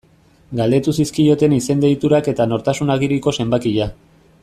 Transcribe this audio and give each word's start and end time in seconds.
Galdetu 0.59 0.93
zizkioten 1.03 1.53
izen-deiturak 1.59 2.31
eta 2.35 2.51
nortasun 2.55 2.95
agiriko 2.97 3.39
zenbakia. 3.43 3.93